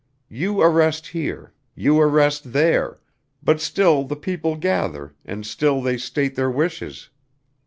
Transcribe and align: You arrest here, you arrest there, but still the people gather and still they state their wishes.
You 0.31 0.61
arrest 0.61 1.05
here, 1.05 1.53
you 1.75 1.99
arrest 1.99 2.53
there, 2.53 2.97
but 3.43 3.61
still 3.61 4.03
the 4.03 4.15
people 4.15 4.55
gather 4.55 5.13
and 5.25 5.45
still 5.45 5.79
they 5.79 5.99
state 5.99 6.35
their 6.35 6.49
wishes. 6.49 7.09